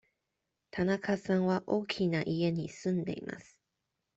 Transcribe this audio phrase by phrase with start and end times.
[0.71, 3.59] 田中さんは大きな家に住んでいます。